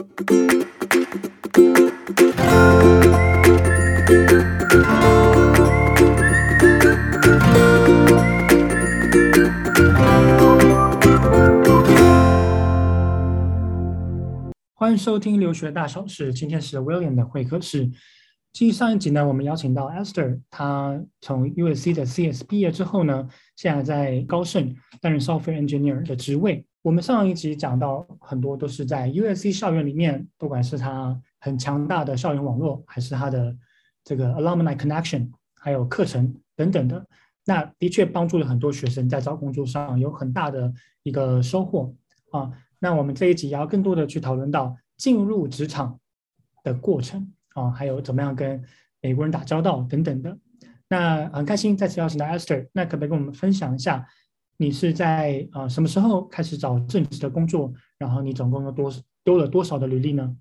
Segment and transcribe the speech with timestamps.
[0.00, 0.08] 欢
[14.90, 16.32] 迎收听留学大小事。
[16.32, 17.90] 今天是 William 的会客室。
[18.54, 26.64] 继上一集呢，我们邀请到 Esther，她从 USC 的 CS 毕业之后呢，现在在高盛担任 Software Engineer 的职位。
[26.82, 33.54] 我们上一集讲到很多都是在 USC 校园里面，不管是它很强大的校园网络，还是它的
[34.02, 37.06] 这个 Alumni Connection，还有课程等等的，
[37.44, 41.94] 那的确帮助了很多学生在找工作上有很大的一个收获
[42.30, 42.50] 啊。
[42.78, 46.00] 那我们这一集也要更多的去讨论到进入职场
[46.62, 48.64] 的过程啊，还有怎么样跟
[49.02, 50.38] 美国人打交道等等的。
[50.88, 54.08] 那很开心再次邀请到 Esther，那可不可以跟我们分享一下，
[54.60, 57.72] 你是在啊什么时候开始找正职的工作？
[57.96, 58.92] 然后你总共有多
[59.24, 60.36] 丢了多少的履历呢？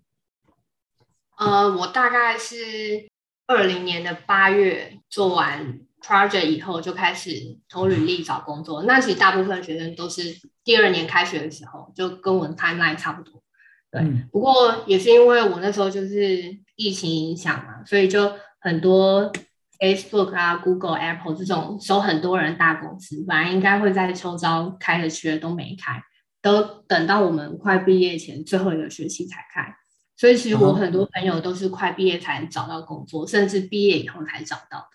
[1.38, 3.08] 呃，我大概是
[3.48, 8.84] 二零年的八月做完 project 以后就开始投履历找工作。
[8.84, 10.22] 那其实大部分学生都是
[10.66, 13.42] 第二年开学的时候，就跟我的 timeline 差不多。
[13.90, 19.32] 对，嗯、不过也是因为我那时候就是疫情影响嘛，所以就很多
[19.80, 26.04] Facebook 啊、Google、Apple 这种收很多人大公司，本来应该会在秋招开的缺都没开，
[26.42, 29.74] 都等到我们快毕业前最后一个学期才开。
[30.18, 34.88] 所以其实我很多朋友都是快毕业才找到工作，甚至毕业以后才找到的。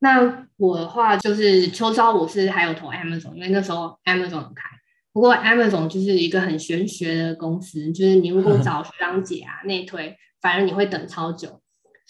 [0.00, 4.68] 那我的话就是秋招，我是还有投 Amazon，因为那时候 Amazon 有开。
[5.12, 11.60] 不过 Amazon 就是一个很玄学的公司，就是你如果 找学长姐啊内推，反而你会等超久。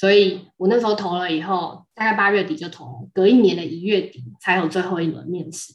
[0.05, 5.72] 所以我那时候投了以后，大概八月底就投，隔一年的一月底才有最后一轮面试。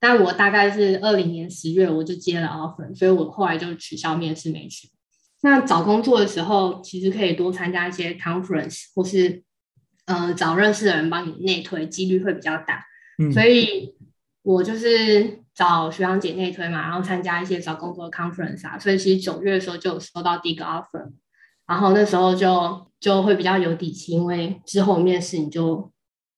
[0.00, 4.88] 但我大概是二零年十月我就接了 offer，所以我后来就取消面试没去。
[5.42, 9.42] 那找工作的时候，其实可以多参加一些 conference，或是。
[10.06, 12.86] 呃，找认识的人帮你内推，几率会比较大。
[13.18, 13.92] 嗯，所以
[14.42, 18.78] 我就是找学长姐内推嘛，然后参加一些找工作的 conference 啊。
[18.78, 21.10] 所以其实九月的时候就有收到第一个 offer，
[21.66, 25.92] 然后那时候就就会比较有底气，因为之后面试你就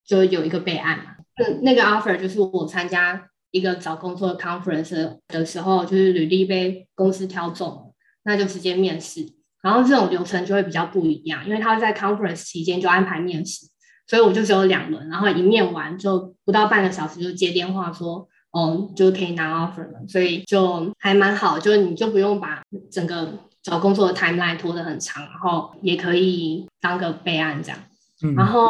[0.05, 1.17] 就有一个备案嘛。
[1.37, 7.95] 嗯，那个 offer 就是我参加一个找工作的 conference 的时候，就是履历被公司挑中了，
[8.25, 9.27] 那就直接面试。
[9.61, 13.67] 然后这种流程就会比较不一样，因为他在 conference 期间就安排面试，
[14.07, 23.33] 所以我就只有两轮，然后一面完就不到半个小时就接电话说，哦，就可以拿 offer 了，所以就还蛮好，就是你就不用把整个
[23.69, 27.79] 找工作的 timeline 拖得很长，然后也可以当个备案这样。
[28.23, 28.69] 嗯、然后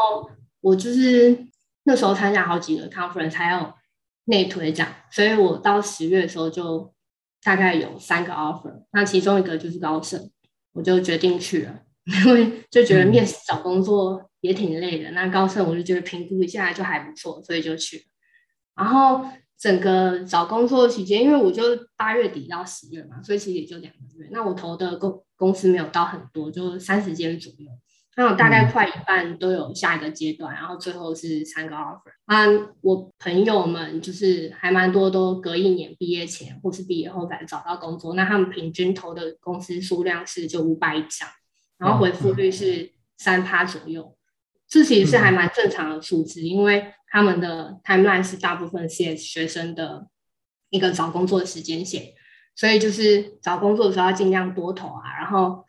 [0.61, 1.47] 我就是
[1.85, 3.73] 那时候参加好几个 conference，还有
[4.25, 6.93] 内推这样，所以我到十月的时候就
[7.43, 10.31] 大概有三个 offer，那其中一个就是高盛。
[10.73, 11.81] 我就决定去了，
[12.25, 15.11] 因为就觉得面试找工作也挺累的。
[15.11, 18.03] 嗯、那高盛我就觉得评估一下就还不错，所以就去了。
[18.77, 19.25] 然后
[19.59, 21.63] 整个找工作期间，因为我就
[21.97, 24.29] 八月底到十月嘛，所以其实也就两个月。
[24.31, 27.67] 那我投的公公司没有到很多，就三十间左右。
[28.17, 32.11] 那我大概快一半都有下一个阶段，然后最后是三个 offer。
[32.27, 32.49] 那
[32.81, 38.15] 我朋友们就是还蛮多，都隔一年毕业前或是毕业后才找到工作。
[38.15, 41.29] 那他们平均投的公司数量是就五百以上，
[41.79, 44.17] 然后回复率是三趴左右，
[44.69, 50.09] 这其实是还蛮正常的数字，因为他们的 timeline 是大部分 CS 学生的
[50.71, 52.13] 一个找工作的时间线，
[52.55, 55.65] 所以就是找工作的时候要尽量多投啊，然后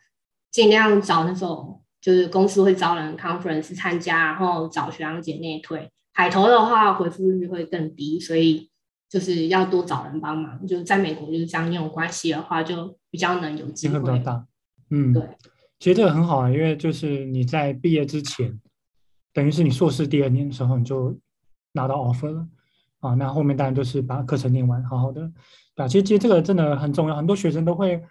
[0.50, 1.76] 尽量找那种。
[2.02, 5.86] 就是公司会招人 conference 参加，然后找学长姐内推。
[6.14, 8.70] 海投的话回复率会更低，所以
[9.06, 10.66] 就是要多找人帮忙。
[10.66, 13.98] 就是在美国就是这样，你有关系的话就比较能有机会。
[13.98, 14.46] 机会比较大。
[14.88, 15.22] 嗯，对。
[15.78, 18.58] 其实这个很好啊，因为就是你在毕业之前，
[19.34, 21.14] 等于是你硕士第二年的时候你就
[21.72, 22.46] 拿到 offer 了
[23.00, 23.14] 啊。
[23.14, 25.30] 那后面当然就是把课程念完，好好的。
[25.74, 28.02] 对啊，其实其实这个真的很重要，很多学生都会。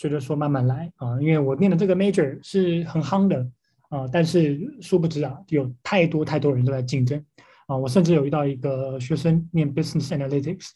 [0.00, 3.44] 觉得说慢慢来啊，因为我念的这个 major 是很夯的
[3.88, 7.20] 啊，但是殊不知啊，有太多太多人都在竞争
[7.66, 7.76] 啊。
[7.76, 10.68] 我甚至有遇到一个学生念 business analytics，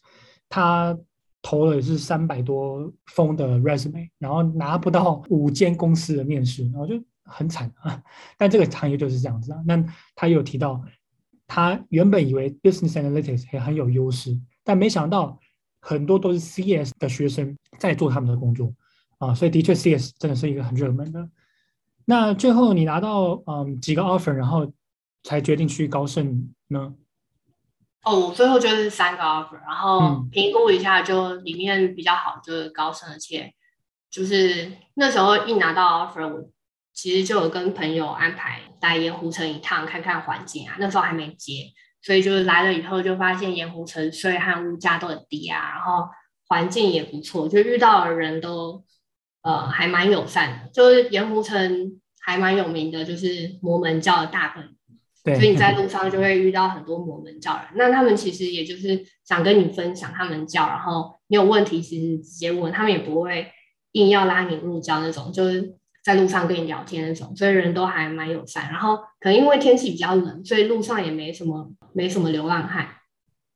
[0.49, 0.99] 他
[1.41, 8.03] 投了也是三百多封的 resume，然后拿不到五间公司的面试，然后就很惨啊。
[8.37, 9.63] 但这个行业就是这样子啊。
[9.65, 9.81] 那
[10.17, 10.83] 他有提到，
[11.55, 14.35] 他原本以为 business analytics 也很有优势，
[14.65, 15.39] 但没想到
[15.83, 18.73] 很多都是 CS 的学生在做他们的工作。
[19.19, 21.29] 啊，所以的确，CS 真的是一个很热门的。
[22.07, 24.73] 那最后你拿到嗯几个 offer，然后
[25.25, 26.95] 才决定去高盛呢？
[28.03, 33.53] 哦，我最后就是三个 offer，然后评估一下，就里面比较好就是高盛，而且
[34.11, 36.49] 就是那时候一拿到 offer，我
[36.95, 40.77] 其实就有跟朋友安排来盐湖城一趟，看看环境啊。
[40.79, 41.73] 那时候还没接，
[42.03, 46.09] 所以就来了以后就发现盐湖城税和物价都很低啊，然后
[46.49, 48.85] 环境也不错，就遇到的人都
[49.43, 50.71] 呃还蛮友善的。
[50.71, 54.77] 就是盐湖城还蛮有名的，就是摩门教的大本。
[55.25, 63.47] 对，所以你在路上就会遇到很多摩门教人，那他们其实也就是想跟你分享他们教，然后你有问题其实直接问，他们也不会
[63.93, 68.71] 硬要拉你入教那种，就是在路上跟你聊天那种，所以人都还蛮友善。
[68.71, 72.89] 然后可能因为天气比较冷，所以路上也没什么没什么流浪汉，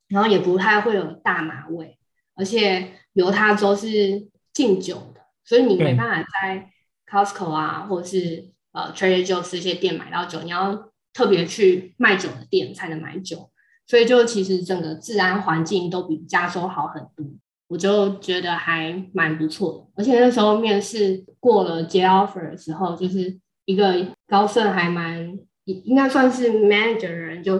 [0.07, 1.97] 然后也不太会有大麻味，
[2.35, 6.69] 而且犹他州是禁酒的，所以你没办法在
[7.09, 10.91] Costco 啊或者是呃 Trader Joe's 这些店买到酒，你要。
[11.13, 13.49] 特别去卖酒的店才能买酒，
[13.87, 17.25] 所以就其实整个治安环境都比加州好很多，
[17.67, 19.87] 我就觉得还蛮不错的。
[19.95, 23.95] 而且那时候面试过了接 offer 的时候，就是一个
[24.27, 27.59] 高盛还蛮应该算是 manager 的人，就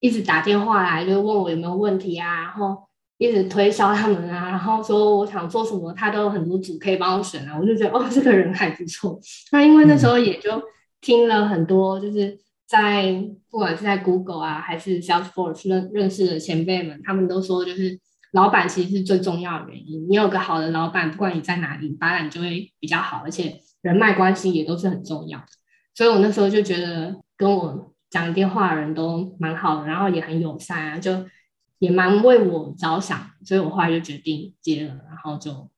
[0.00, 2.76] 一直打电话来，就问我有没有问题啊，然后
[3.18, 9.18] 一直推销他们啊，然后说我想做什么，他都有很多组可以帮我选啊，我就觉得哦，这个人还不错。
[9.52, 10.62] 那因为那时候也就
[11.00, 12.38] 听了很多，就是。
[12.70, 13.14] 在
[13.50, 17.98] 不管是在 Google 啊，还是 Salesforce 认认识的前辈们，他们都说，就是
[18.32, 20.08] 老板其实是最重要的原因。
[20.08, 25.46] 你有个好的老板，不管你在哪里，发展就会比较好，而且人脉关系也都是很重要的。
[25.94, 31.26] 所以我那时候就觉得跟我讲电话的人都蛮好的，然后也很友善啊，就
[31.78, 35.70] 也蛮为我着想，所以我后来就决定接了，然后就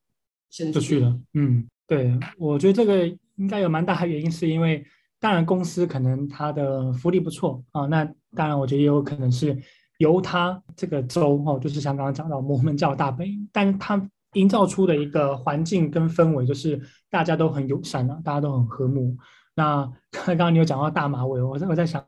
[0.72, 1.18] 就去了。
[1.34, 3.06] 嗯，对，我觉得这个
[3.36, 4.84] 应该有蛮大的原因，是因为。
[5.22, 7.84] 当然，公司可能它的福利不错啊。
[7.84, 8.02] 那
[8.34, 9.54] 当然，我觉得也有可能是
[10.00, 19.16] 犹他这个州哦，就是像刚刚讲到摩门教大本营，但它营造出的一个环境跟氛围，就是大家都很友善啊，大家都很和睦。
[19.54, 22.04] 那 刚刚你有讲到大麻味，我在我在想，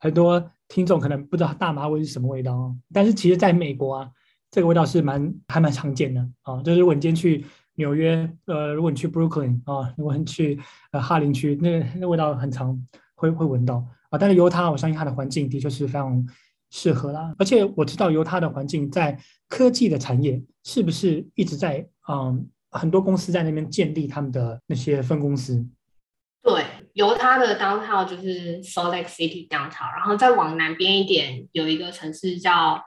[0.00, 2.76] 很多听众可能不知道大麻味是什么味道哦。
[2.92, 4.10] 但是其实在美国啊，
[4.50, 7.44] 这个味道是蛮还蛮常见的啊，就是如果你今天去。
[7.76, 10.60] 纽约，呃，如果你去 Brooklyn 啊，如果你去
[10.90, 12.78] 呃哈林区，那那味道很常
[13.14, 14.18] 会会闻到啊。
[14.18, 16.22] 但是犹他，我相信它的环境的确是非常
[16.72, 17.32] 适合啦。
[17.38, 19.16] 而且我知道犹他的环境在
[19.48, 25.64] 科技的产业是不是一直在嗯很多公司在那边建立他们的那些分公司？
[26.42, 26.64] 对，
[26.94, 32.82] 犹他的 downtown 就是 Salt Lake City downtown，然后再往南边一点有一个城市叫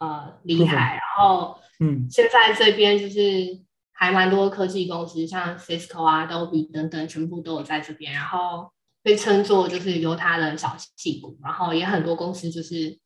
[0.00, 3.66] 呃里海，然后嗯，现在这边就是。
[4.00, 8.70] 还蛮多科技公司，像 Cisco 啊、Adobe 等等，全部都有在这边，然后
[9.02, 12.96] 被称作就是犹他的小戏骨，然后也很多公司就是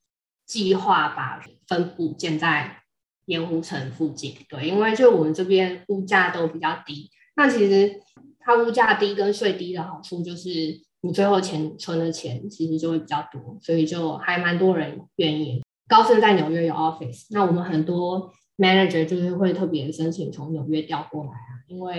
[0.46, 2.78] 计划把分部建在
[3.26, 4.36] 盐湖城附近。
[4.48, 8.00] 对，因为就我们这边物价都比较低，那其实
[8.38, 10.48] 它物价低跟税低的好处就是
[11.02, 15.62] 你最后钱存的钱其实就会比较多，所以就还蛮多人愿意。
[15.88, 18.32] 高盛在纽约有 office，那我们很多。
[18.58, 21.30] manager 就是会特别申请从纽约调过来，
[21.72, 21.98] 因为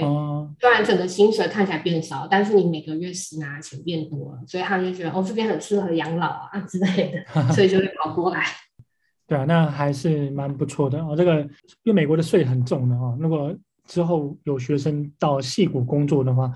[0.60, 8.46] 虽然整个薪水看起来变少，但是你每个月实拿的钱变多了，所以他们就觉得哦，这边很适合养老啊之类的， 所以就会跑过来。
[9.26, 11.16] 对啊，那还是蛮不错的哦。
[11.16, 13.52] 这个因为美国的税很重的哦，如果
[13.88, 16.52] 之后有学生到戏谷工作的话，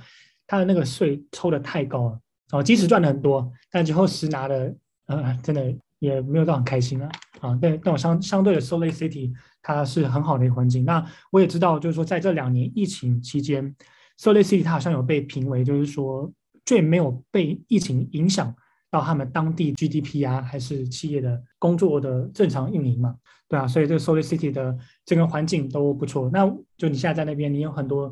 [0.46, 2.20] 他的那个税抽的太高了
[2.52, 4.72] 哦，即使赚的很多，但最后实拿的
[5.08, 7.10] 呃，真的也没有到很开心啊
[7.40, 7.58] 啊。
[7.60, 9.34] 但但我相相对的 Salt Lake City。
[9.76, 10.86] 它是很好的一个环境。
[10.86, 13.76] 那我也知道，就是说在这两年疫情期间
[14.18, 16.32] ，Salt Lake City 它好像有被评为，就是说
[16.66, 18.56] 最没有被疫情影响
[18.90, 23.16] 到他们当地 GDP 啊，还是企业的工作的正常运营嘛？
[23.50, 26.30] 对啊，所以这个 Salt Lake City 的整个环境都不错。
[26.32, 26.48] 那
[26.78, 28.12] 就你现在在那边，你有很多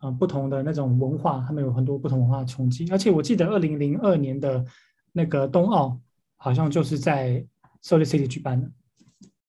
[0.00, 2.88] 呃不同的那种文化，他们有很多不同文化的冲击。
[2.90, 4.64] 而且我记得二零零二年的
[5.12, 5.96] 那个冬奥，
[6.36, 7.44] 好像就是在
[7.84, 8.68] Salt Lake City 举办的。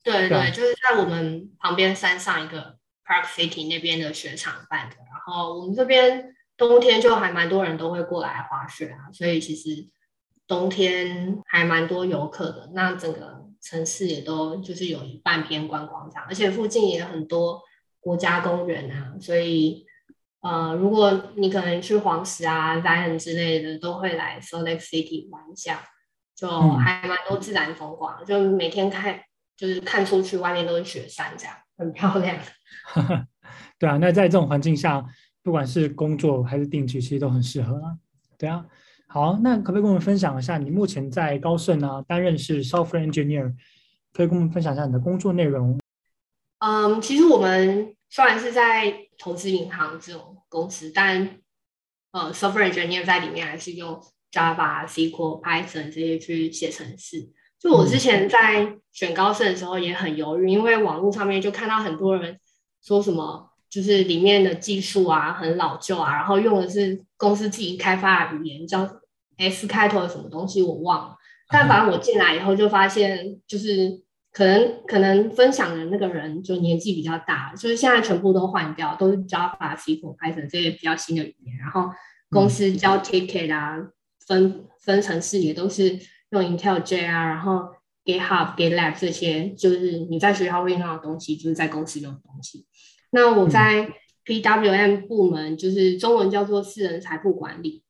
[0.03, 9.87] 对对，就是在我们旁边山上一个 Park City 那边的雪场办的，然后我们这边冬天就还蛮多人都会过来滑雪啊，所以其实
[10.47, 12.71] 冬天还蛮多游客的。
[12.73, 17.61] 那整个城市也都就是有一半偏观光这样，而且附近也有很多
[17.99, 19.85] 国家公园啊，所以
[20.41, 25.83] 呃，如果你可能去黄石啊、Zion 之类的，都会来 Salt Lake City 玩一下，
[26.35, 29.19] 就还蛮多自然风光，就每天看。
[29.59, 32.37] 就是看出去外面都是雪山，这样很漂亮。
[33.77, 35.05] 对啊，那在这种环境下，
[35.43, 37.97] 不管是工作还是定居，其实都很适合啊。
[38.37, 38.65] 对啊，
[39.07, 43.53] 好，那可不可以跟我们分享一下，你目前在高盛啊担任是 software engineer，
[44.13, 45.77] 可以跟我们分享一下你的工作内容？
[46.59, 51.37] 嗯，其实我们虽然是在投资银行这种公司，但
[52.11, 54.01] 呃，software engineer 在里面还是用
[54.31, 57.29] Java、SQL、Python 这些去写程式。
[57.59, 62.39] 就我之前在选高盛的时候也很犹豫，因为网络上面就看到很多人
[62.81, 68.89] 说什么，就是里面的技术啊很老旧啊，然后用的是公司自己开发的语言，叫
[69.37, 71.15] S 开头的什么东西我忘了。
[71.49, 74.01] 但反正我进来以后就发现，就是。
[74.31, 81.57] 可能可能分享的那个人就年纪比较大，就是现在全部都换掉，都是 Java、SQL、Python 这些比较新的语言。
[81.57, 81.89] 然后
[82.29, 83.91] 公司交 ticket 啊，嗯、
[84.27, 85.97] 分分层式也都是
[86.31, 87.69] 用 IntelliJ 啊，然后
[88.05, 92.65] GitHub、GitLab 这些，就是你在学校会用到的东西，就是在公司用的东西。
[93.11, 93.91] 那我在
[94.25, 97.83] PWM 部门，就是中文叫做私人财富管理。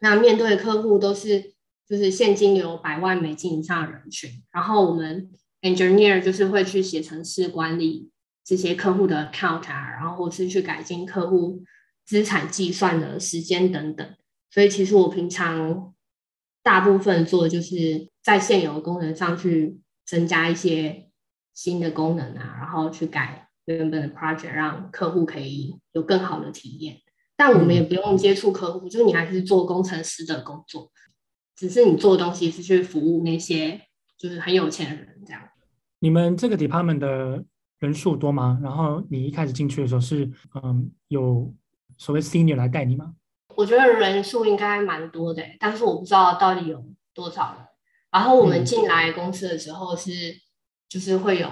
[0.00, 1.52] 那面对的客户都是
[1.88, 5.30] 就是现金流百万美金以上的人群，然后我们。
[5.60, 8.12] Engineer 就是会去写程式管理
[8.44, 11.64] 这些客户的 account 啊，然后或是去改进客户
[12.06, 14.08] 资产计算的时间等等。
[14.52, 15.92] 所以其实我平常
[16.68, 21.08] 大部分做的就是在现有的功能上去增加一些
[21.54, 26.98] 新的功能啊，然后去改原本的 project，让客户可以有更好的体验。
[27.38, 30.92] 但我们也不用接触客户，就是你还是做工程师的工作，
[31.56, 33.80] 只是你做的东西是去服务那些。
[34.18, 35.40] 就是很有钱的人这样。
[36.00, 37.44] 你们这个 department 的
[37.78, 38.58] 人数多吗？
[38.60, 40.28] 然后你一开始进去的时候是
[40.60, 41.54] 嗯有
[41.96, 43.14] 所谓 senior 来带你吗？
[43.58, 46.80] 我觉得人数应该蛮多的，但是我不知道到底有
[47.12, 47.66] 多少人。
[48.12, 50.40] 然后我们进来公司的时候是、嗯、
[50.88, 51.48] 就是会有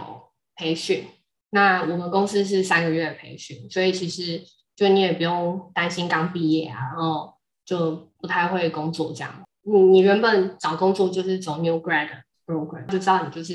[0.55, 1.05] 培训，
[1.51, 4.41] 那我们公司是三个月的培训，所以其实
[4.77, 7.35] 就你也不用担心刚毕业啊，然后
[7.65, 9.43] 就不太会工作这样。
[9.63, 12.09] 你你原本找工作就是走 new grad。
[12.47, 13.55] program 就知道你就是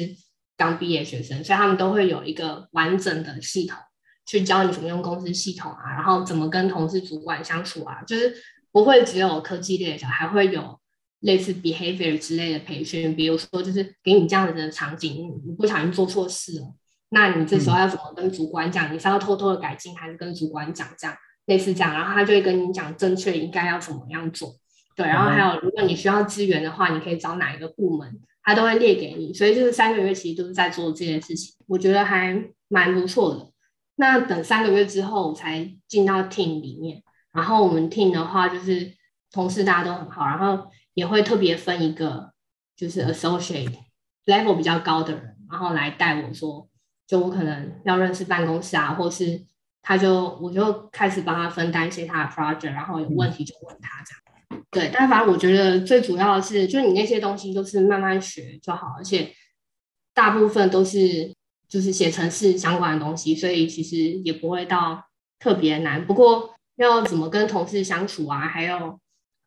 [0.57, 3.79] 刚毕业学生，所以他们都会有一个完整的系统
[4.25, 8.33] 去教你怎么用公司系统啊，然后怎么跟同事主管相处啊，就是
[8.71, 10.79] 不会只有科技类的，还会有
[11.21, 16.73] 类似 behavior 之类的培训，比如说就是给你这样子的场景，你不小心做错事了，
[17.09, 18.93] 那你这时候要怎么跟主管讲？
[18.93, 21.93] 你是要偷偷的改进，还是跟主管讲这样类似这样？
[21.93, 24.55] 然后他就会跟你讲正确应该要怎么样做。
[24.95, 28.19] 对，然后还有如果你需要资源的话，你可以找哪一个部门？
[28.43, 33.50] 他都会列给你，所以就是三个月其实都是在做这件事情，我觉得还蛮不错的。
[34.01, 38.91] 那等三个月之后我才进到 team 里面，然后我们 team 的话就是
[39.31, 42.33] 同事大家都很好，然后也会特别分一个
[42.75, 43.71] 就是 associate
[44.25, 46.67] level 比较高的人，然后来带我说，
[47.05, 49.39] 就我可能要认识办公室啊，或是
[49.83, 54.63] 他就我就开始帮他分担一些他的 project，然后有问题就问他这样。
[54.71, 59.31] 对，但反正我觉得最主要的是，就你那些东西都是慢慢学就好，而且
[60.11, 61.31] 大部分都是
[61.71, 65.05] 就是写程式相关的东西，所以其实也不会到
[65.39, 66.05] 特别难。
[66.05, 68.99] 不过要怎么跟同事相处啊，还有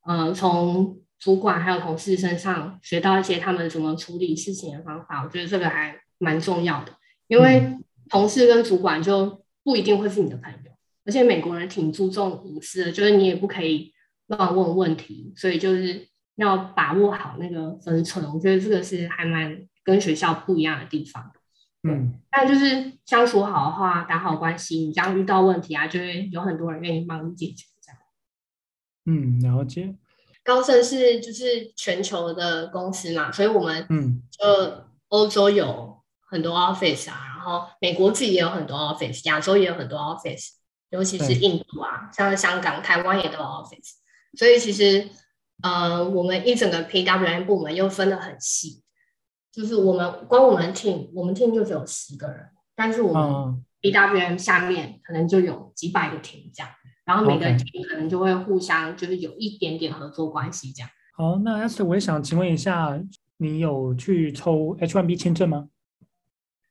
[0.06, 6.92] 呃，从主管还有同事身上学到一些他们怎么处理事情的方法，我觉得这个还蛮重要的。
[7.28, 7.78] 因为
[8.08, 10.70] 同事跟主管就不一定会是你的朋友，
[11.04, 13.92] 而且美国人挺注重隐私的，就是你也不可以。
[14.28, 18.24] 乱问问题，所以就是要把握好那个分寸。
[18.32, 19.54] 我觉得这个是还蛮
[19.84, 21.30] 跟学校不一样的地方。
[21.86, 27.66] 嗯，但就是相处好的话，打好关系，你这样遇到问题啊，就会有很多人愿意帮你解决。
[27.82, 28.00] 这样。
[29.06, 29.94] 嗯，了解。
[30.42, 40.50] 高盛是就是全球的公司嘛，所以我们嗯，就欧洲有很多 office 啊，然后美国自己也有很多 office，亚洲也有很多 office，
[40.90, 43.92] 尤其是印度啊，像香港、台湾也都有 office。
[44.38, 45.08] 所以其实，
[45.62, 48.82] 呃，我们一整个 PWM 部门又分得很细，
[49.54, 56.68] 就是我们光我们 team，我们 team 就只有十个人，但是我们 BWM 下面可能就有几百个 team 这样，
[57.04, 60.90] 然后每个 team 可能就会互相就是有一点点合作关系这样。
[61.16, 63.00] 好，那 Esther，我也想请问一下，
[63.36, 65.68] 你有去抽 H1B 签证吗？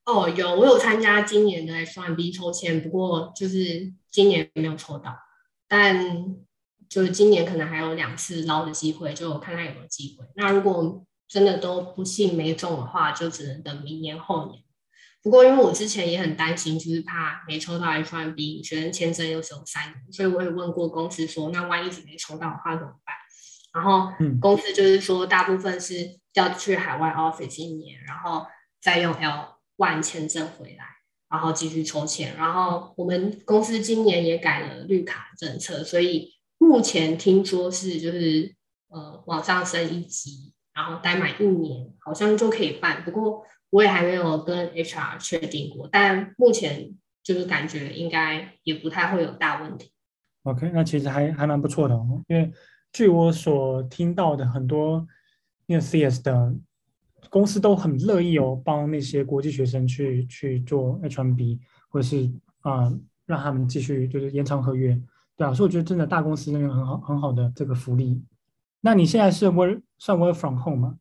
[0.06, 5.16] 哦，有，我有参加今年的 H1B 抽签，不过就是今年没有抽到，
[5.68, 6.36] 但。
[6.90, 10.24] 就是今年可能还有两次捞的机会，就看看有没有机会。
[10.36, 14.62] 那如果真的都不幸没中的话，就只能等明年后年。
[15.22, 23.15] 不过因为我之前也很担心，就是怕没抽到 H1B 学生签证又只有三年，所以我也问过公司说，那万一是没抽到的话怎么办？
[23.74, 28.46] 然后公司就是说，大部分是要去海外 office 一年，然后
[28.82, 30.86] 再用 L1 签证回来，
[31.30, 32.36] 然后继续抽签。
[32.36, 36.32] 然后我们公司今年也改了绿卡政策，所以。
[36.60, 38.56] 目前听说是就是
[38.88, 43.03] 呃往上升一级，然后待满一年，好像就可以办。
[43.03, 49.92] 不过我也还没有跟 HR 确定过，但目前就是感觉应该也不太会有大问题。
[50.44, 52.51] OK，那其实还还蛮不错的哦，因为
[52.92, 55.08] 据我所听到的，很多
[55.68, 56.53] 念 CS 的
[57.30, 62.30] 公司都很乐意哦，帮那些国际学生去去做 H1B，或者是
[62.62, 62.94] 啊、
[63.25, 65.01] 让他们继续就是延长合约，
[65.36, 68.22] 对啊，所以我觉得真的大公司那个很好很好的这个福利。
[68.82, 70.98] 那你现在是 work 算 work from home 吗？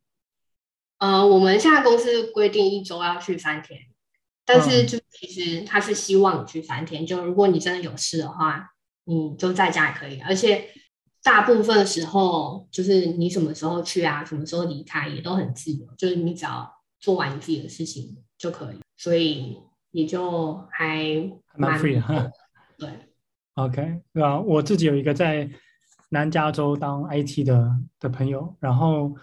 [0.99, 3.79] 呃，我们现在公司规定一周要去三天，
[4.45, 8.69] 但是就其实他是希望你去三天，就如果你真的有事的话。
[9.05, 10.69] 你就在家也可以，而且
[11.21, 19.57] 大部分的时候，就是你什么时候去啊，什么时候离开也都很自由，就是你只要做完你自己的事情就可以，所以
[19.91, 21.03] 也就还
[21.57, 22.31] 蛮 free 的。
[22.77, 22.89] 对
[23.55, 24.39] ，OK，对吧？
[24.39, 25.49] 我自己有一个在
[26.13, 29.13] 南加州当 IT 的的朋友，然后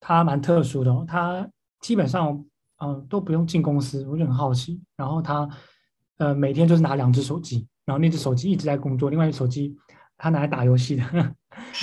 [0.00, 1.46] 他蛮特殊的，他
[1.80, 2.42] 基本上
[2.84, 4.80] 嗯、都不用进公司，我就很好奇。
[4.96, 5.48] 然后他
[6.18, 7.66] 呃每天就是拿两只手机。
[7.84, 9.76] 然后那只手机一直在工作，另外一只手机
[10.16, 11.02] 他拿来打游戏的，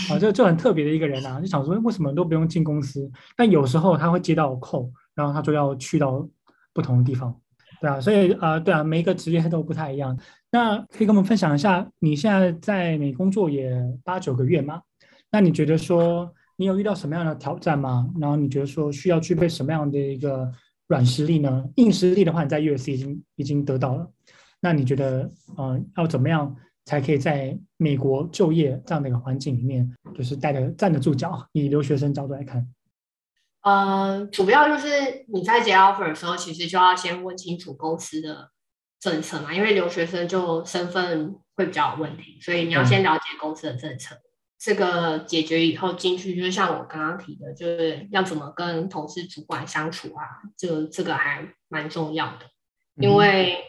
[0.09, 3.09] 啊， 就就很特别的一个人啊，就想说为什么都不用进公司？
[3.35, 6.25] 但有时候他会接到 call，然后他就要去到
[6.73, 7.33] 不同的地方，
[7.81, 10.17] 对啊，所以啊、呃，对啊，每一个职业都不太一样。
[10.51, 13.71] 那可以跟我们分享一下，你现在在美工作也
[14.03, 14.81] 八九个月嘛？
[15.31, 18.09] 那你觉得说你有遇到什么样的挑战吗？
[18.19, 20.51] 然后你觉得说需要具备什么样的一个
[20.87, 21.63] 软实力呢？
[21.75, 24.09] 硬实力的话，你在 USC 已经已经得到了。
[24.59, 26.53] 那你觉得，嗯、要怎么样
[26.85, 31.47] 才可以在美国就业这样的一个环境里面，就是待得站得住脚？
[31.53, 32.67] 以留学生角度来看，
[33.61, 38.51] 呃，主要就是你在接 offer 的时候，其实就要先问清楚公司的
[38.99, 44.15] 政策嘛，因为留学生就身份会比较有问题，所以你要先了解公司的政策。
[44.15, 44.21] 嗯、
[44.57, 50.23] 这个解决以后进去，就是像我刚刚提的，就是要怎么跟同事主管相处啊，
[50.57, 52.45] 这这个还蛮重要的，
[52.95, 53.53] 因为。
[53.53, 53.65] 嗯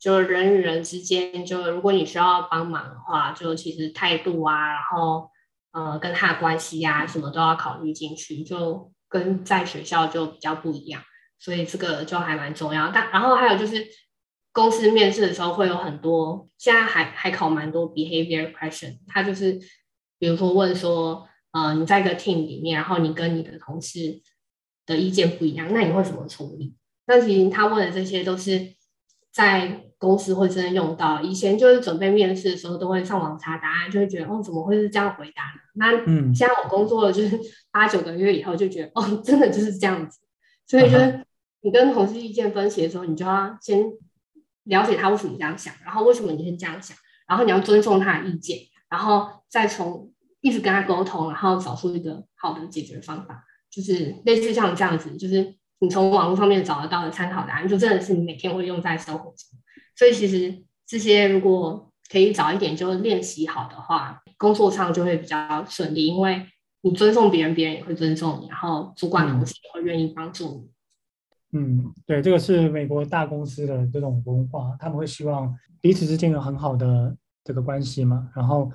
[0.00, 5.30] 就人与人之间，就如果你需要帮忙的话，就其实态度啊，然后
[5.72, 11.02] 呃跟他的关系啊，什么都要考虑进去，就跟在学校就比较不一样，
[11.38, 12.90] 所以这个就还蛮重要。
[12.90, 13.86] 但然后还有就是
[14.52, 19.58] 公司面试的时候会有很多，现在还还考蛮多 behavior question，他就是
[20.18, 24.22] 比如说问说，呃你在一个 team 里面，然后你跟你的同事
[24.86, 26.74] 的意见不一样，那你会怎么处理？
[27.06, 28.74] 那其实他问的这些都是
[29.32, 35.60] 在公司会真的用到，以前就是准备面试的时候都会上网查答案，就会觉得哦，怎么会是这样回答呢？
[35.74, 37.38] 那嗯，现在我工作了就是
[37.70, 40.18] 八九个月以后，就觉得哦，真的就是这样子。
[40.66, 41.24] 所以就是
[41.62, 43.84] 你跟同事意见分歧的时候，你就要先
[44.64, 46.96] 了解他为什么这样想，然后为什么你先这样想，
[47.28, 59.58] 然后你要尊重他的意见，然后再从一直跟他沟通，然后找出一个好的解决方法，就是类似像这样子，就是你从网络上面找得到的参考答案，就真的是你每天会用在生活中。
[59.96, 66.46] 所以其实这些如果可以早一点就练习好的话，工作上就会比较顺利，因为
[66.82, 70.70] 你尊重别人，别人也会尊重你，然后主管同事也会愿意帮助
[71.52, 71.58] 你。
[71.58, 78.70] 嗯，对，这个是美国大公司的这种文化，他们会希望彼此之间有很好的这个关系嘛，然后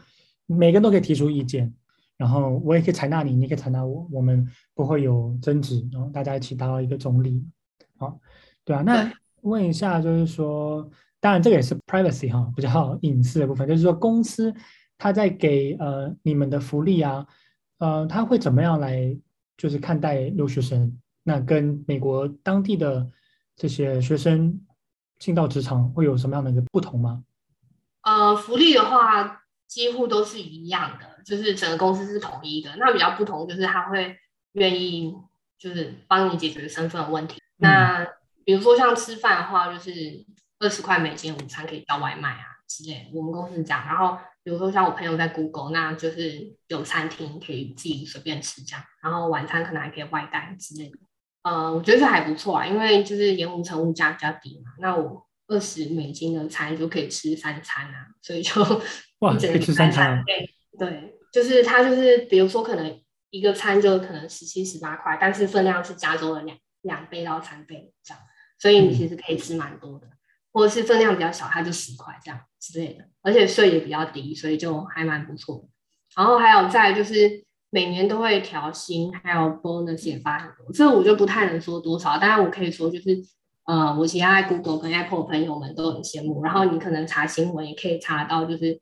[0.46, 1.74] 每个人都可以提出意见，
[2.18, 7.44] 然后我也可以采纳你，你也可以采纳我，我们不会有争执，然后大家一起达到一个中立。
[7.98, 8.20] 好，
[8.64, 10.90] 对啊，那问一下，就是说。
[11.22, 13.68] 当然，这个也是 privacy 哈，比较 隐私的部分。
[13.68, 14.54] 就是说，公司
[14.96, 17.26] 他在给呃你们的福利啊，
[17.80, 19.18] 呃，他会怎么样来
[19.58, 20.96] 就是看待留学生？
[21.24, 23.10] 那跟美国当地的
[23.56, 24.62] 这些学生
[25.18, 27.24] 进到职场会有什么样的一个不同吗？
[28.04, 32.76] 呃，福利的话几乎都是一样的，就是整个公司是统一的。
[32.78, 34.16] 那比较不同就是他会
[34.54, 35.14] 愿意
[35.58, 37.38] 就是帮你解决身份的问题。
[37.38, 38.08] 嗯、那
[38.46, 40.26] 比如说像吃饭的话，就是。
[40.58, 43.86] 二十块美金午餐可以叫外卖啊之类，我们公司是这样。
[43.86, 48.82] 然后比如说像我朋友在 Google，那就是有餐厅可以自己随便吃这样。
[49.04, 50.98] 然后晚餐可能还可以外带之类的。
[51.44, 54.72] 呃，我觉得这还不错啊，因为就是盐湖城物价比较低嘛。
[54.80, 58.64] 那我二十美金的餐就可以吃三餐啊，所以就
[59.20, 60.24] 哇， 可以吃三餐。
[60.26, 68.24] 对对，就是它就是比如说可能一个餐就可能十七十八块，但是分量是加州的两两倍到三倍这样，
[68.60, 70.08] 所以你其实可以吃蛮多的。
[70.08, 70.12] 嗯
[70.56, 75.68] 或者是分量比较小，它就十块这样之类的，而且税也比较低，所以就还蛮不错。
[76.16, 83.22] 然后还有再就是每年都会调薪，还有 bonus 也发很多，这个我就不太能说多少，当然我可以说就是，
[83.66, 86.42] 呃，我其他在 Google 跟 Apple 朋友们都很羡慕。
[86.42, 88.80] 然后你可能查新闻也可以查到，就是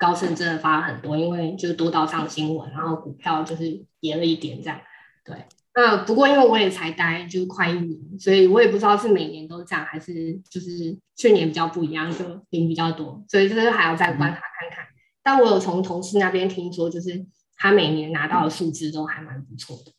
[0.00, 4.80] 高盛真的发了很多，因为就多到上新闻，然后股票就是跌了一点这样，
[5.22, 5.36] 对。
[5.74, 14.86] 那不过因为我也才待就是快一年，所以我也不知道是每年都这样，还是就是去年比较不一样，就领比较多，所以这个还要再观察看看。
[15.22, 17.24] 但我有从同事那边听说，就是
[17.56, 19.92] 他每年拿到的数字都还蛮不错的。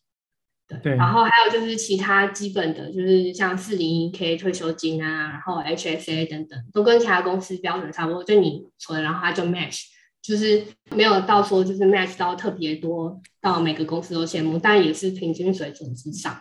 [0.82, 0.96] 对，对。
[0.96, 9.84] 然后还有就是其他基本的，就是像四零一 K 退休金啊，然后 HSA 等等，都跟其他公司标准差不多，就你存，然后他就 match。
[10.22, 16.40] 就是没有到说就是 match 到特别多，到每个公司都羡慕，但也是平均水准之上。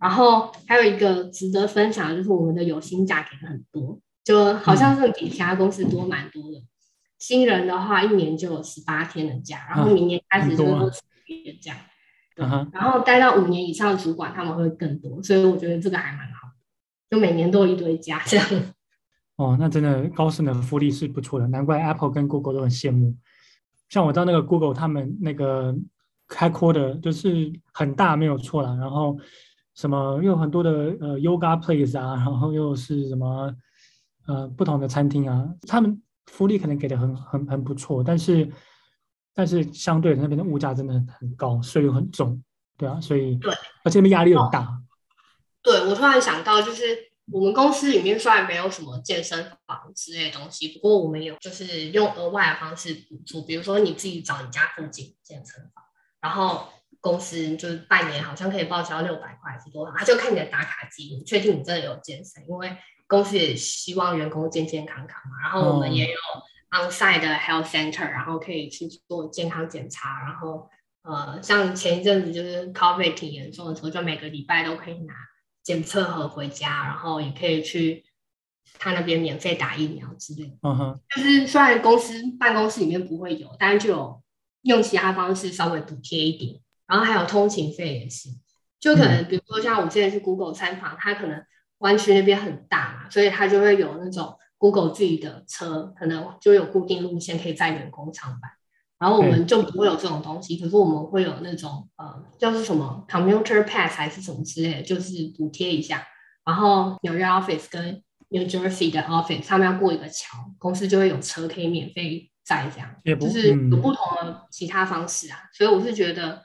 [0.00, 6.62] 然后还有一个值得分享的就是我们的有薪假给的很多，就好像是比其他公司多蛮多的。
[7.18, 11.60] 新人的话一年就有十八天的假，然后明年开始就是二十天的
[12.46, 12.68] 假。
[12.72, 16.48] 然后待到五年以上的主管他们会更多，所以我觉得这个还蛮好，
[17.10, 18.46] 就每年都有一堆加这样。
[19.36, 23.14] 哦，那真的高盛的福利是不错的，难怪 Apple 跟 Google 都很羡慕。
[23.88, 25.74] 像我知道那个 Google 他们那个
[26.26, 28.74] 开阔的，就是很大没有错啦。
[28.74, 29.16] 然后
[29.74, 30.70] 什么又有很多的
[31.00, 33.54] 呃 Yoga Place 啊，然后又是什么
[34.26, 38.50] 呃不同的餐厅啊，他们福利可能给的很很很不错，但是
[39.38, 42.42] 但是相对那边的物价真的很高，税又很重，
[42.76, 44.62] 对啊，所以对，而且那边压力很大。
[44.62, 44.82] 哦、
[45.62, 47.06] 对，我突然想到就是。
[47.30, 55.84] 我们公司里面虽然没有什么健身房之类的东西，不过我们有就是用额外的方式补助，比如说你自己找你家附近健身房，
[56.22, 56.66] 然后
[57.02, 62.74] 公司就是半年好像可以报销六百块是多少，他就看你的打卡记录，确定你真的有健身，因为
[63.06, 65.38] 公司也希望员工健健康康嘛。
[65.42, 66.18] 然后我们也有
[66.70, 70.68] onsite 的 health center，然后可以去做健康检查，然后
[71.02, 75.14] 呃，像前一阵子就是 COVID 挺严重的时候，就每个礼拜都可以拿。
[75.60, 78.02] 检测盒回家，然后也可以去
[78.78, 80.54] 他那边免费打疫苗之类的。
[80.62, 84.22] 嗯哼，就是虽然公司办公室里面不会有，但是就有
[84.62, 86.58] 用其他方式稍微补贴一点。
[86.86, 88.30] 然后还有通勤费也是，
[88.80, 91.44] 就可能比如说像我之前去 Google 参访，它可能
[91.80, 98.50] 湾区那边很大嘛，所以它就会有那种 Google 自己的车，可能就有固定路线可以载员工上班。
[98.98, 106.04] 然后我们就不会有这种东西，可是我们会有那种呃，叫做什么 commuter pass 还是什么之类的，就是补贴一下。
[106.44, 115.38] 然后纽约 office 跟 New Jersey 的 office 他们要过一个桥，公司就会有车可以免费载这样，就是有不同的其他方式啊。
[115.52, 116.42] 所以我是觉得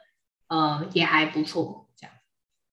[0.48, 1.83] 呃也还不错。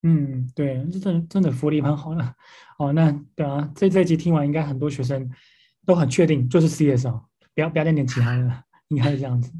[0.02, 2.34] 嗯，对，这真真的福利蛮好的。
[2.78, 5.30] 哦，那对啊，这这一集听完，应该很多学生
[5.84, 7.22] 都很确定就是 CS 哦，
[7.54, 9.52] 不要不要念点其他的，应该是这样子。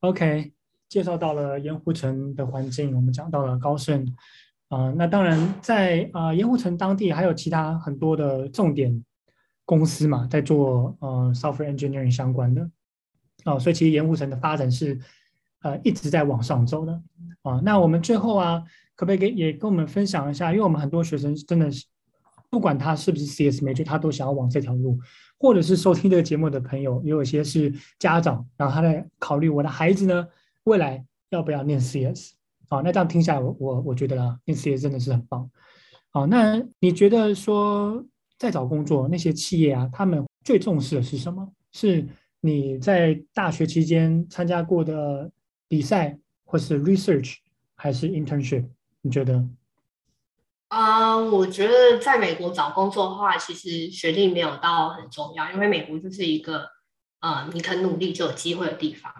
[0.00, 0.52] OK，
[0.88, 4.06] 介绍到了盐湖城的环境，我们讲到了高盛，
[4.68, 9.04] 啊、那当然在啊、盐湖城当地还有其他很多的重点
[9.64, 12.70] 公司嘛，在做呃 software engineering 相关的，
[13.44, 14.96] 哦、所以其实盐湖城的发展是
[15.62, 17.02] 呃一直在往上走的，
[17.42, 18.62] 啊、那我们最后啊，
[18.98, 21.86] 可不可以给也跟我们分享一下，因为我们很多学生真的是
[22.50, 24.98] 不管他是不是 CS major，他都想要往这条路。
[25.40, 30.26] 或者是收听这个节目的朋友，也有些是家长，然后他在考虑我的孩子呢，
[30.64, 32.32] 未来要不要念 CS？
[32.68, 35.48] 好，那这样听下来，我我我觉得啊，念 CS 真的是很棒。
[36.10, 38.04] 好，那你觉得说
[38.36, 41.48] 在找工作那些企业啊，他们最重视的是什么？
[41.72, 42.04] 是
[42.40, 45.30] 你在大学期间参加过的
[45.68, 47.36] 比赛，或是 research，
[47.76, 48.64] 还是 internship？
[49.02, 49.44] 你觉得？
[50.68, 56.68] 啊，uh, 我觉得在美国找工作的话，其实学历没有到很重要，因为美国就是一个
[57.20, 59.10] 呃，你肯努力就有机会的地方。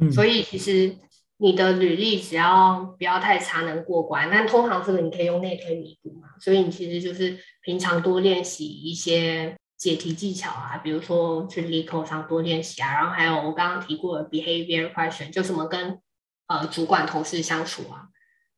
[0.00, 0.96] 嗯，所以其实
[1.36, 4.30] 你的履历只要不要太差，能过关。
[4.30, 16.00] 但通常这个你可以用内推弥补嘛，所以你其实就是平常多练习一些解题技巧啊，比如说去 LeetCode 上多练习啊，然后还有我刚刚提过的 behavior question，就怎么跟
[16.46, 18.08] 呃主管同事相处啊。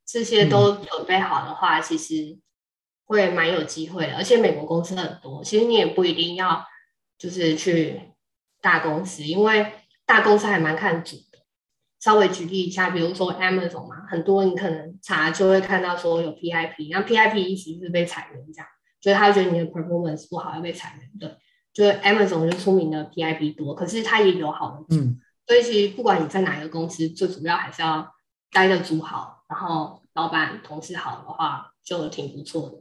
[0.06, 2.38] 这些都准备好的话，嗯、其实
[3.06, 4.16] 会蛮有机会的。
[4.16, 6.64] 而且美国公司很多，其实你也不一定要
[7.18, 8.00] 就是去
[8.62, 9.72] 大公司，因为
[10.06, 11.38] 大公司还蛮看组的。
[11.98, 18.68] 稍微举例一下，比如说 Amazon 嘛，很多你可能查就会看到说有 PIP，然后 PIP 一直是被裁员这样，
[19.00, 21.10] 所以他觉得你的 performance 不好要被裁员。
[21.18, 21.36] 对，
[21.72, 25.02] 就是 Amazon 就出名的 PIP 多，可是它也有好的组。
[25.02, 28.14] 嗯、所以其实不管你在哪一个公司，最主要还是要
[28.52, 29.35] 待的组好。
[29.48, 32.76] 然后老板同事好的话就挺不错的，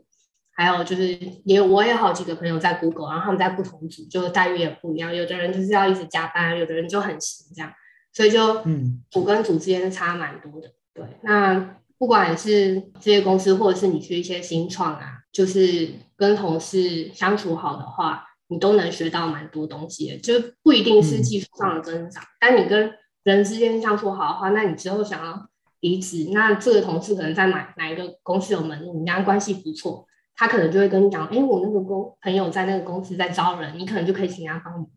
[0.51, 5.13] 还有就是也我也有好几个朋友在 Google，然后他们在不同组，就待遇也不一样。
[5.13, 7.71] 有的人就是要一直加班，有的人就很闲这样，
[8.13, 10.71] 所以就嗯组跟组之间差蛮多的。
[10.93, 22.91] 对，那不管是这些公司，或者是你去一些新创啊，就是跟同事相处好的话，你都能学到蛮多东西的，就不一定是技术上的增长，嗯、但你跟
[23.23, 25.47] 人之间相处好的话，那你之后想要。
[25.85, 34.87] 离职，那这个同事可能在哪哪一个公司有门路，你跟他关系不错，他可能就会跟你讲，哎，我那个公朋友在那个公司在招人，你可能就可以请他帮忙。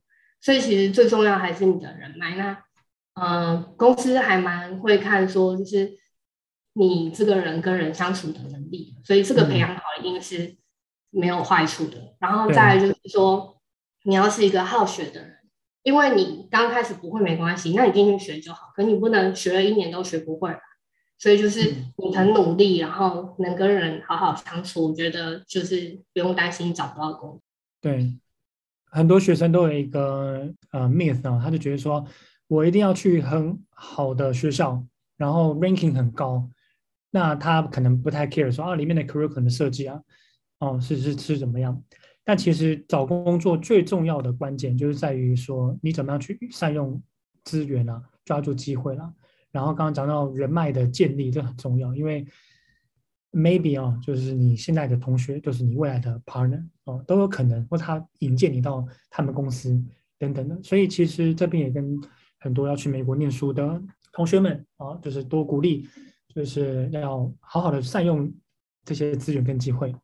[0.41, 2.37] 所以其实最重要还是你的人脉。
[2.37, 2.57] 那
[3.77, 5.93] 公司还蛮会看说，就是
[6.73, 10.57] 你这个人跟人相处的能力，所以这个培养好一定是
[11.11, 11.99] 没有坏处的。
[11.99, 13.61] 嗯、然后再来就是说，
[14.05, 15.35] 你要是一个好学的人。
[15.85, 18.73] 因为你刚开始不会没关系，那你进去学就好。
[18.75, 20.55] 可你不能学了一年都学不会，
[21.19, 27.43] 所以就是你很努力，然后能跟人好好相处，我觉得就是不用担心找不到工作。
[27.81, 28.17] 对，
[28.85, 32.07] 很多学生都有一个呃 myth 啊，他就觉得说
[32.47, 34.83] 我一定要去很好的学校，
[35.17, 36.49] 然后 ranking 很高，
[37.11, 40.01] 那他可能不太 care 说啊里面的 curriculum 的设计啊，
[40.61, 41.83] 哦是是是怎么样。
[42.23, 47.03] 但其实找工作最重要的关键就是在于说你怎么样去善用
[47.43, 49.13] 资源啊，抓住机会了。
[49.51, 52.27] 然后刚刚讲到人脉的建立，这很重要，因为
[53.33, 59.83] maybe 啊，就是你现在的同学，就是你未来的 partner 哦，都有可能或他引荐你到他们公司
[60.19, 60.63] 等等的。
[60.63, 61.99] 所以其实这边也跟
[62.41, 63.83] 很多要去美国念书的
[64.13, 65.87] 同学们啊，就是多鼓励，
[66.35, 68.33] 就是要好好的善用
[68.85, 69.95] 这些资源跟机会。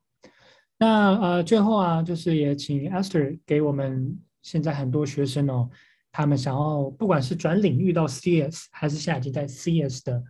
[0.78, 5.70] 那呃，最后啊，就是也请 Esther 给我们现在很多学生哦，
[6.16, 10.22] 他们想要不管是转领域到 CS，还是下一级在 CS 的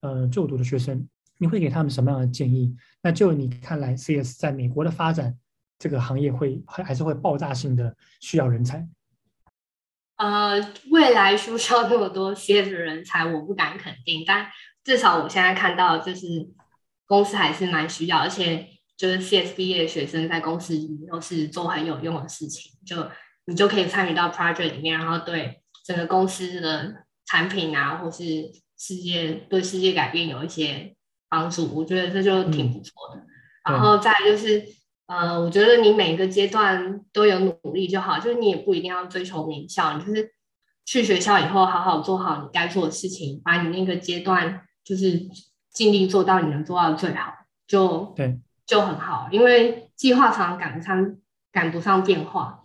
[0.00, 1.06] 呃就读的学生，
[1.36, 2.74] 你会给他们什么样的建议？
[3.02, 5.36] 那就你看来，CS 在美国的发展，
[5.78, 8.88] 这个行业会还还是会爆炸性的需要人才？
[10.16, 10.58] 呃，
[10.90, 14.46] 未来需不需要那么多 CS 的人才，我不敢肯定，但
[14.82, 16.48] 至少我现在看到就是
[17.04, 18.68] 公司还是蛮需要，而且。
[19.00, 22.96] 就是 CS 毕业的学生在公司里面都是做很有用的事情，就
[23.50, 28.24] 你就可以参与到 project 里面，然后对整个公司的产品啊，或是
[28.78, 30.94] 世界对世界改变有一些
[31.28, 31.68] 帮助。
[31.74, 33.20] 我觉得这就挺不错的。
[33.64, 34.64] 嗯、然后再就是，
[35.06, 40.32] 呃，我觉得你每个阶段都有努力就好，就是你也不一定要追求名校，你就是
[40.86, 45.20] 去学校以后好好做好你该做的事情，把你那个阶段就是
[45.72, 47.34] 尽力做到你能做到最好，
[47.66, 48.40] 就对。
[48.66, 51.16] 就很好，因为计划常常赶不上，
[51.50, 52.59] 赶不上变化，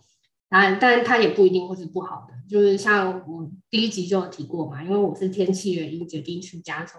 [0.60, 2.34] 但但它也不一定会是不好的。
[2.48, 6.92] 就是像我第一集就有提过嘛，因为我是天气原因决定去加州，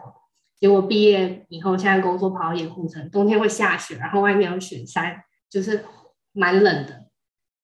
[0.59, 5.83] 结果毕业以后现在工作跑到盐湖城，冬天会下雪，然后外面有雪山，就是
[6.33, 7.07] 蛮冷的。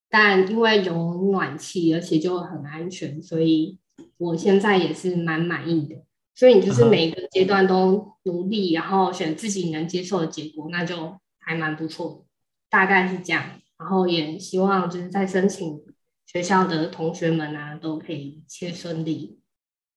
[0.10, 0.94] 但因为有
[1.32, 3.78] 暖气，而且就很安全，所以
[4.18, 6.04] 我现在也是蛮满意的。
[6.36, 11.16] 所以你就是每一个阶段都努力，然后选自己能接受的结果，那就。
[11.46, 12.26] 还蛮不错，
[12.70, 13.44] 大概是这样。
[13.84, 15.78] 然后也希望就是在申请
[16.26, 19.42] 学校的同学们啊，都可以一切顺利。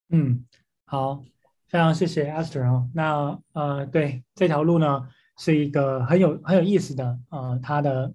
[0.08, 0.44] 嗯，
[0.86, 1.22] 好，
[1.68, 2.90] 非常谢谢 Esther 哦。
[2.92, 8.12] 那呃，对这条路呢，是一个很有很有意思的，呃，他的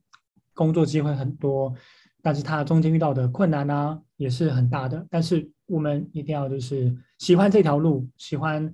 [0.54, 1.74] 工作机会很多，
[2.22, 5.08] 但是他中间遇到的困难呢、啊，也是很大的。
[5.10, 8.66] 但是我们一定要就是喜欢这条路，喜欢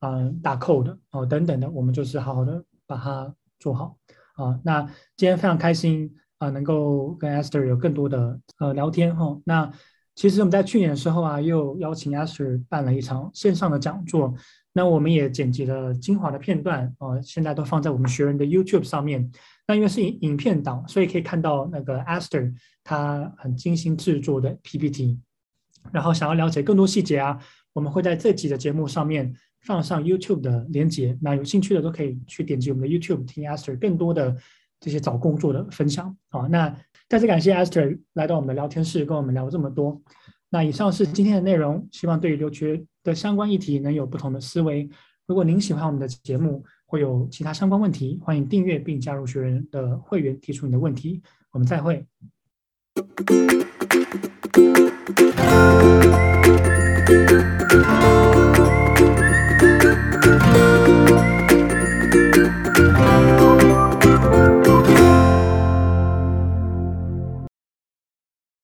[0.00, 3.98] 嗯、呃、打 code 哦、等等的，我们就是好好的把它做好。
[4.36, 4.82] 啊，那
[5.16, 9.42] 今天非常开心啊，能够跟 Esther 有更多的呃聊天哈、哦。
[9.44, 9.70] 那
[10.14, 14.34] 其实我们在去年的时候啊，又邀请 Esther 办了一场线上的讲座，
[14.72, 19.30] 那我们也剪辑了精华的片段啊，现在都放在我们学人的 YouTube 上面。
[19.66, 22.52] 那因为是影影片档，所以可以看到那个 Esther
[22.84, 25.18] 他很精心制作的 PPT。
[25.92, 27.38] 然后想要了解更多细节啊，
[27.72, 29.34] 我们会在这集的节目上面。
[29.62, 34.36] 放上 YouTube 的连接，那有兴趣的都可以去点击我们的 YouTube 听 Esther 更多的
[34.80, 36.42] 这些找工作的分享啊。
[36.48, 36.74] 那
[37.08, 40.00] 再次感谢 Esther 来到我们的聊天室，跟我们聊这么多。
[40.48, 44.88] 那以上是今天的内容，希望对于留学的相关议题能有不同的思维。
[45.26, 51.20] 如果您喜欢我们的节目，会有其他相关问题，欢迎订阅并加入学人的会员，提出你的问题。
[51.50, 52.06] 我们再会。